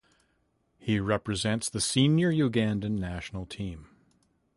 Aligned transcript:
He 0.79 0.99
represents 0.99 1.69
the 1.69 1.79
senior 1.79 2.31
Ugandan 2.33 2.97
national 2.97 3.45
team. 3.45 3.87